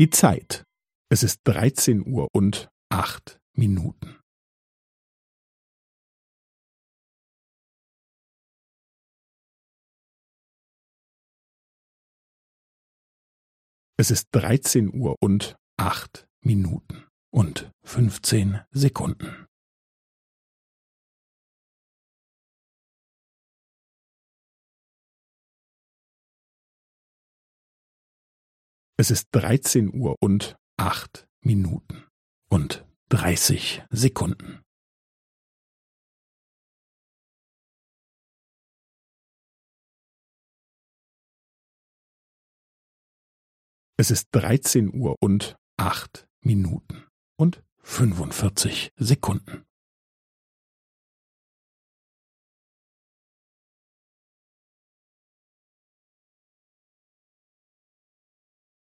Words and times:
Die 0.00 0.08
Zeit. 0.08 0.64
Es 1.10 1.22
ist 1.22 1.42
dreizehn 1.44 2.06
Uhr 2.06 2.28
und 2.32 2.70
acht 2.88 3.38
Minuten. 3.52 4.18
Es 13.98 14.10
ist 14.10 14.28
dreizehn 14.32 14.90
Uhr 14.98 15.16
und 15.20 15.56
acht 15.76 16.26
Minuten 16.40 17.06
und 17.30 17.70
fünfzehn 17.84 18.62
Sekunden. 18.70 19.49
Es 29.00 29.10
ist 29.10 29.28
dreizehn 29.32 29.94
Uhr 29.94 30.14
und 30.20 30.58
acht 30.76 31.26
Minuten 31.40 32.06
und 32.50 32.84
dreißig 33.08 33.82
Sekunden. 33.88 34.60
Es 43.96 44.10
ist 44.10 44.28
dreizehn 44.32 44.92
Uhr 44.94 45.16
und 45.22 45.56
acht 45.78 46.28
Minuten 46.42 47.06
und 47.38 47.64
fünfundvierzig 47.78 48.92
Sekunden. 48.96 49.64